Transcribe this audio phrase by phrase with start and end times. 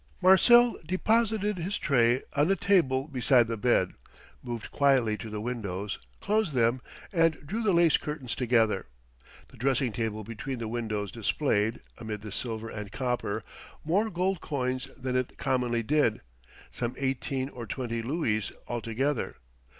[0.19, 3.93] Marcel deposited his tray on a table beside the bed,
[4.41, 6.81] moved quietly to the windows, closed them,
[7.13, 8.87] and drew the lace curtains together.
[9.49, 13.43] The dressing table between the windows displayed, amid the silver and copper,
[13.85, 16.19] more gold coins than it commonly did
[16.71, 19.35] some eighteen or twenty louis altogether.